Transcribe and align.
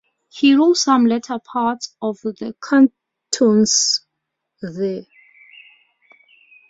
He 0.29 0.55
wrote 0.55 0.77
some 0.77 1.05
later 1.05 1.37
parts 1.37 1.95
of 2.01 2.19
"The 2.23 2.55
Cantos" 2.59 4.01
there. 4.59 5.05